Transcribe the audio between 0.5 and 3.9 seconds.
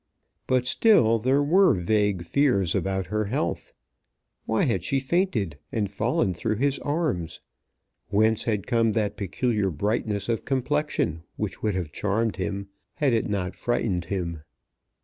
still there were vague fears about her health.